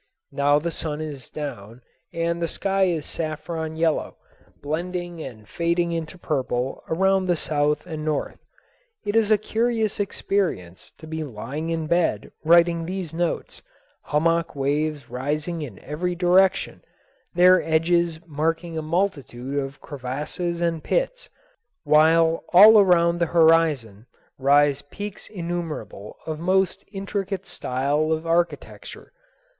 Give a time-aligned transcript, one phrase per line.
[0.31, 4.17] Now the sun is down and the sky is saffron yellow,
[4.59, 8.39] blending and fading into purple around to the south and north.
[9.05, 13.61] It is a curious experience to be lying in bed writing these notes,
[14.05, 16.81] hummock waves rising in every direction,
[17.35, 21.29] their edges marking a multitude of crevasses and pits,
[21.83, 24.07] while all around the horizon
[24.39, 29.13] rise peaks innumerable of most intricate style of architecture.